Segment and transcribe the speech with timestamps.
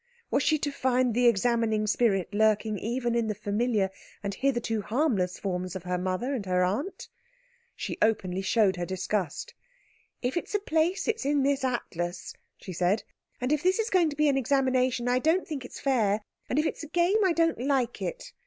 [0.31, 3.91] Was she to find the examining spirit lurking even in the familiar
[4.23, 7.07] and hitherto harmless forms of her mother and her aunt?
[7.75, 9.53] She openly showed her disgust.
[10.23, 13.03] "If it's a place, it's in this atlas," she said,
[13.39, 16.57] "and if this is going to be an examination, I don't think it's fair; and
[16.57, 18.33] if it's a game, I don't like it."